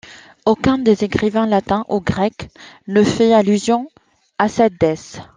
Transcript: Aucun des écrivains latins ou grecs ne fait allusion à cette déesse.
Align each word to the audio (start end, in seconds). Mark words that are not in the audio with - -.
Aucun 0.47 0.79
des 0.79 1.03
écrivains 1.03 1.45
latins 1.45 1.85
ou 1.87 1.99
grecs 2.01 2.49
ne 2.87 3.03
fait 3.03 3.35
allusion 3.35 3.91
à 4.39 4.49
cette 4.49 4.73
déesse. 4.81 5.19